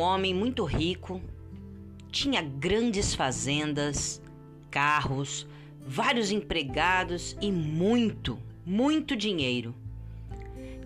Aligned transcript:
Um 0.00 0.02
homem 0.02 0.32
muito 0.32 0.64
rico, 0.64 1.20
tinha 2.10 2.40
grandes 2.40 3.14
fazendas, 3.14 4.22
carros, 4.70 5.46
vários 5.86 6.30
empregados 6.30 7.36
e 7.38 7.52
muito, 7.52 8.38
muito 8.64 9.14
dinheiro. 9.14 9.74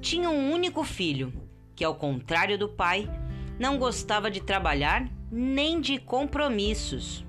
Tinha 0.00 0.28
um 0.28 0.50
único 0.50 0.82
filho, 0.82 1.32
que, 1.76 1.84
ao 1.84 1.94
contrário 1.94 2.58
do 2.58 2.68
pai, 2.68 3.08
não 3.56 3.78
gostava 3.78 4.28
de 4.28 4.40
trabalhar 4.40 5.08
nem 5.30 5.80
de 5.80 5.96
compromissos. 6.00 7.24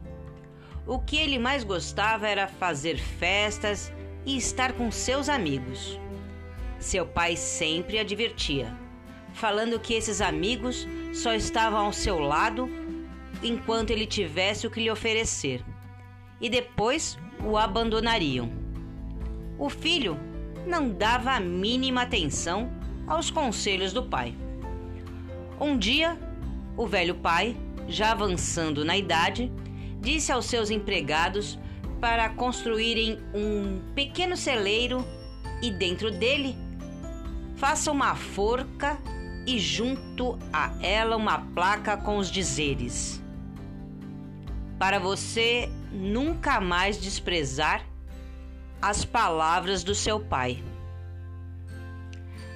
O 0.87 0.97
que 0.97 1.17
ele 1.17 1.37
mais 1.37 1.63
gostava 1.63 2.27
era 2.27 2.47
fazer 2.47 2.97
festas 2.97 3.93
e 4.25 4.35
estar 4.35 4.73
com 4.73 4.89
seus 4.89 5.29
amigos. 5.29 5.99
Seu 6.79 7.05
pai 7.05 7.35
sempre 7.35 7.99
a 7.99 8.03
divertia, 8.03 8.75
falando 9.35 9.79
que 9.79 9.93
esses 9.93 10.19
amigos 10.19 10.87
só 11.15 11.33
estavam 11.33 11.85
ao 11.85 11.93
seu 11.93 12.19
lado 12.19 12.69
enquanto 13.41 13.91
ele 13.91 14.05
tivesse 14.05 14.67
o 14.67 14.69
que 14.69 14.81
lhe 14.81 14.91
oferecer, 14.91 15.63
e 16.41 16.49
depois 16.49 17.17
o 17.43 17.57
abandonariam. 17.57 18.51
O 19.57 19.69
filho 19.69 20.19
não 20.67 20.89
dava 20.89 21.31
a 21.31 21.39
mínima 21.39 22.01
atenção 22.01 22.69
aos 23.07 23.31
conselhos 23.31 23.93
do 23.93 24.03
pai. 24.03 24.35
Um 25.59 25.77
dia, 25.77 26.19
o 26.75 26.85
velho 26.85 27.15
pai, 27.15 27.55
já 27.87 28.11
avançando 28.11 28.83
na 28.83 28.97
idade, 28.97 29.49
disse 30.01 30.33
aos 30.33 30.45
seus 30.45 30.69
empregados 30.69 31.57
para 32.01 32.27
construírem 32.29 33.19
um 33.33 33.79
pequeno 33.95 34.35
celeiro 34.35 35.05
e 35.61 35.71
dentro 35.71 36.11
dele 36.11 36.57
faça 37.55 37.89
uma 37.89 38.15
forca 38.15 38.99
e 39.45 39.59
junto 39.59 40.37
a 40.51 40.73
ela 40.81 41.15
uma 41.15 41.39
placa 41.39 41.95
com 41.97 42.17
os 42.17 42.29
dizeres: 42.31 43.21
Para 44.79 44.99
você 44.99 45.69
nunca 45.91 46.59
mais 46.59 46.97
desprezar 46.97 47.85
as 48.81 49.05
palavras 49.05 49.83
do 49.83 49.95
seu 49.95 50.19
pai. 50.19 50.63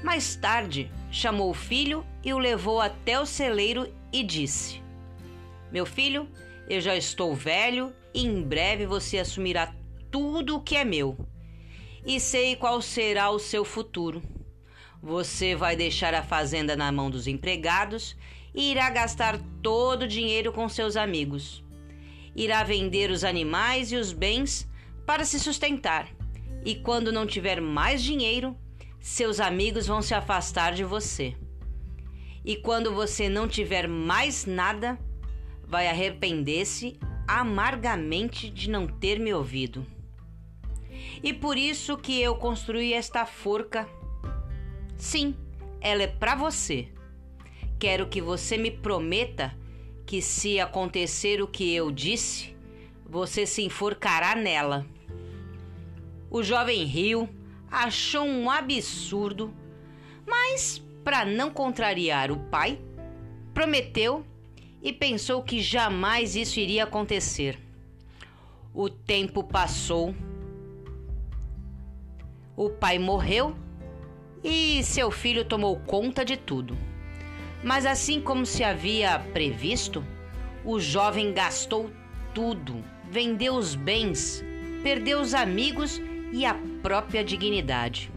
Mais 0.03 0.35
tarde, 0.35 0.91
chamou 1.11 1.49
o 1.49 1.53
filho 1.53 2.05
e 2.23 2.33
o 2.33 2.37
levou 2.37 2.79
até 2.79 3.19
o 3.19 3.25
celeiro 3.25 3.91
e 4.11 4.23
disse: 4.23 4.81
Meu 5.71 5.85
filho, 5.85 6.27
eu 6.69 6.79
já 6.79 6.95
estou 6.95 7.35
velho 7.35 7.93
e 8.13 8.25
em 8.25 8.41
breve 8.41 8.85
você 8.85 9.19
assumirá 9.19 9.73
tudo 10.11 10.55
o 10.55 10.61
que 10.61 10.75
é 10.75 10.85
meu. 10.85 11.17
E 12.05 12.19
sei 12.19 12.55
qual 12.55 12.81
será 12.81 13.29
o 13.29 13.39
seu 13.39 13.65
futuro. 13.65 14.21
Você 15.01 15.55
vai 15.55 15.75
deixar 15.75 16.13
a 16.13 16.21
fazenda 16.21 16.75
na 16.75 16.91
mão 16.91 17.09
dos 17.09 17.25
empregados 17.25 18.17
e 18.53 18.71
irá 18.71 18.89
gastar 18.89 19.39
todo 19.61 20.03
o 20.03 20.07
dinheiro 20.07 20.51
com 20.51 20.67
seus 20.67 20.97
amigos. 20.97 21.63
Irá 22.35 22.63
vender 22.63 23.09
os 23.09 23.23
animais 23.23 23.91
e 23.91 23.95
os 23.95 24.11
bens 24.11 24.67
para 25.05 25.23
se 25.23 25.39
sustentar. 25.39 26.07
E 26.65 26.75
quando 26.75 27.11
não 27.11 27.25
tiver 27.25 27.61
mais 27.61 28.03
dinheiro, 28.03 28.57
seus 28.99 29.39
amigos 29.39 29.87
vão 29.87 30.01
se 30.01 30.13
afastar 30.13 30.73
de 30.73 30.83
você. 30.83 31.33
E 32.43 32.57
quando 32.57 32.93
você 32.93 33.29
não 33.29 33.47
tiver 33.47 33.87
mais 33.87 34.45
nada, 34.45 34.99
vai 35.65 35.87
arrepender-se 35.87 36.99
amargamente 37.27 38.49
de 38.49 38.69
não 38.69 38.87
ter 38.87 39.19
me 39.19 39.33
ouvido. 39.33 39.85
E 41.23 41.31
por 41.31 41.57
isso 41.57 41.97
que 41.97 42.21
eu 42.21 42.35
construí 42.35 42.93
esta 42.93 43.25
forca 43.25 43.87
Sim, 44.99 45.33
ela 45.79 46.03
é 46.03 46.07
para 46.07 46.35
você. 46.35 46.89
Quero 47.79 48.07
que 48.07 48.21
você 48.21 48.57
me 48.57 48.69
prometa 48.69 49.55
que, 50.05 50.21
se 50.21 50.59
acontecer 50.59 51.41
o 51.41 51.47
que 51.47 51.73
eu 51.73 51.89
disse, 51.89 52.53
você 53.07 53.45
se 53.45 53.61
enforcará 53.61 54.35
nela. 54.35 54.85
O 56.29 56.43
jovem 56.43 56.83
riu, 56.83 57.29
achou 57.71 58.25
um 58.25 58.51
absurdo, 58.51 59.53
mas, 60.27 60.83
para 61.01 61.23
não 61.23 61.49
contrariar 61.49 62.29
o 62.29 62.37
pai, 62.37 62.77
prometeu 63.53 64.25
e 64.83 64.91
pensou 64.91 65.41
que 65.41 65.61
jamais 65.61 66.35
isso 66.35 66.59
iria 66.59 66.83
acontecer. 66.83 67.57
O 68.73 68.89
tempo 68.89 69.45
passou, 69.45 70.13
o 72.57 72.69
pai 72.69 72.99
morreu 72.99 73.55
e 74.43 74.83
seu 74.83 75.11
filho 75.11 75.45
tomou 75.45 75.77
conta 75.77 76.23
de 76.23 76.37
tudo. 76.37 76.77
Mas 77.63 77.85
assim 77.85 78.21
como 78.21 78.45
se 78.45 78.63
havia 78.63 79.19
previsto, 79.33 80.03
o 80.63 80.79
jovem 80.79 81.33
gastou 81.33 81.89
tudo, 82.33 82.83
vendeu 83.09 83.55
os 83.55 83.75
bens, 83.75 84.43
perdeu 84.81 85.19
os 85.19 85.33
amigos 85.33 86.01
e 86.31 86.45
a 86.45 86.55
própria 86.81 87.23
dignidade. 87.23 88.11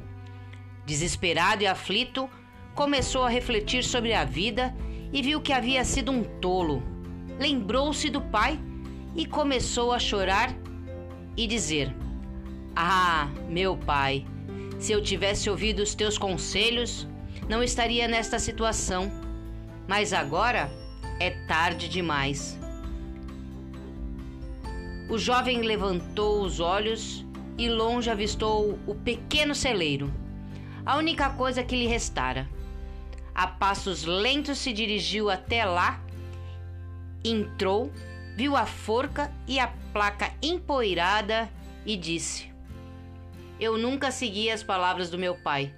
Desesperado 0.85 1.63
e 1.63 1.67
aflito, 1.67 2.29
começou 2.75 3.25
a 3.25 3.29
refletir 3.29 3.83
sobre 3.83 4.13
a 4.13 4.25
vida 4.25 4.75
e 5.13 5.23
viu 5.23 5.41
que 5.41 5.53
havia 5.53 5.85
sido 5.85 6.11
um 6.11 6.23
tolo. 6.41 6.83
Lembrou-se 7.39 8.09
do 8.09 8.21
pai 8.21 8.59
e 9.15 9.27
começou 9.27 9.93
a 9.93 9.99
chorar 9.99 10.55
e 11.37 11.47
dizer: 11.47 11.95
Ah, 12.75 13.29
meu 13.49 13.77
pai, 13.77 14.27
se 14.83 14.91
eu 14.91 15.01
tivesse 15.01 15.49
ouvido 15.49 15.81
os 15.81 15.95
teus 15.95 16.19
conselhos, 16.19 17.07
não 17.49 17.63
estaria 17.63 18.09
nesta 18.09 18.41
situação. 18.41 19.13
Mas 19.87 20.13
agora 20.13 20.69
é 21.21 21.31
tarde 21.47 21.89
demais. 21.89 22.59
O 25.09 25.17
jovem 25.17 25.63
levantou 25.63 26.43
os 26.43 26.59
olhos 26.59 27.25
e 27.57 27.69
longe 27.69 28.11
avistou 28.11 28.77
o 28.85 28.93
pequeno 28.93 29.55
celeiro, 29.55 30.13
a 30.85 30.97
única 30.97 31.31
coisa 31.31 31.63
que 31.63 31.77
lhe 31.77 31.87
restara. 31.87 32.49
A 33.33 33.47
passos 33.47 34.03
lentos 34.03 34.59
se 34.59 34.73
dirigiu 34.73 35.31
até 35.31 35.65
lá, 35.65 36.03
entrou, 37.25 37.93
viu 38.37 38.57
a 38.57 38.67
forca 38.67 39.31
e 39.47 39.61
a 39.61 39.69
placa 39.93 40.33
empoeirada 40.43 41.49
e 41.87 41.97
disse: 41.97 42.52
eu 43.63 43.79
nunca 43.79 44.11
segui 44.11 44.51
as 44.51 44.61
palavras 44.61 45.09
do 45.09 45.17
meu 45.17 45.37
pai. 45.37 45.73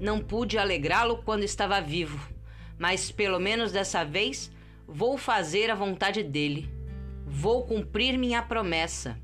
Não 0.00 0.18
pude 0.18 0.56
alegrá-lo 0.56 1.22
quando 1.22 1.42
estava 1.42 1.78
vivo, 1.82 2.18
mas 2.78 3.10
pelo 3.10 3.38
menos 3.38 3.70
dessa 3.70 4.04
vez 4.04 4.50
vou 4.88 5.18
fazer 5.18 5.70
a 5.70 5.74
vontade 5.74 6.22
dele. 6.22 6.72
Vou 7.26 7.66
cumprir 7.66 8.16
minha 8.16 8.40
promessa. 8.40 9.20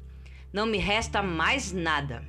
Não 0.52 0.66
me 0.66 0.76
resta 0.76 1.22
mais 1.22 1.72
nada. 1.72 2.22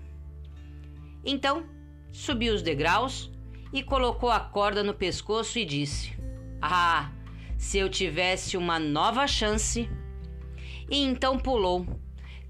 Então, 1.26 1.66
subiu 2.14 2.54
os 2.54 2.62
degraus 2.62 3.30
e 3.74 3.84
colocou 3.84 4.32
a 4.32 4.40
corda 4.40 4.84
no 4.84 4.94
pescoço 4.94 5.60
e 5.60 5.66
disse: 5.66 6.18
Ah, 6.62 7.12
se 7.58 7.78
eu 7.78 7.90
tivesse 7.90 8.56
uma 8.56 8.80
nova 8.80 9.28
chance! 9.28 9.90
E 10.90 11.04
então 11.04 11.38
pulou 11.38 11.86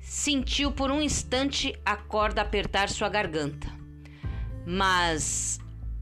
sentiu 0.10 0.72
por 0.72 0.90
um 0.90 1.00
instante 1.00 1.80
a 1.86 1.96
corda 1.96 2.42
apertar 2.42 2.90
sua 2.90 3.08
garganta. 3.08 3.68
Mas 4.66 5.60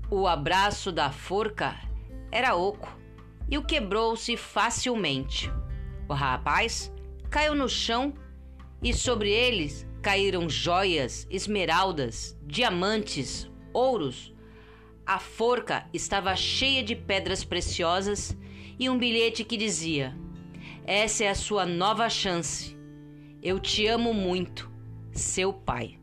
o 0.09 0.25
abraço 0.25 0.93
da 0.93 1.11
forca 1.11 1.77
era 2.31 2.55
oco 2.55 2.97
e 3.49 3.57
o 3.57 3.63
quebrou-se 3.63 4.37
facilmente. 4.37 5.51
O 6.07 6.13
rapaz 6.13 6.89
caiu 7.29 7.53
no 7.53 7.67
chão 7.67 8.13
e 8.81 8.93
sobre 8.93 9.29
eles 9.29 9.85
caíram 10.01 10.49
joias, 10.49 11.27
esmeraldas, 11.29 12.39
diamantes, 12.43 13.51
ouros. 13.73 14.33
A 15.05 15.19
forca 15.19 15.85
estava 15.93 16.33
cheia 16.33 16.81
de 16.81 16.95
pedras 16.95 17.43
preciosas 17.43 18.37
e 18.79 18.89
um 18.89 18.97
bilhete 18.97 19.43
que 19.43 19.57
dizia: 19.57 20.17
Essa 20.85 21.25
é 21.25 21.29
a 21.29 21.35
sua 21.35 21.65
nova 21.65 22.09
chance 22.09 22.76
eu 23.47 23.61
te 23.61 23.87
amo 23.87 24.13
muito, 24.13 24.69
seu 25.13 25.53
pai. 25.53 25.96